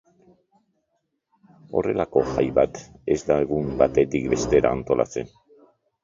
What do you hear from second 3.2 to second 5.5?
da egun batetik bestera antolatzen.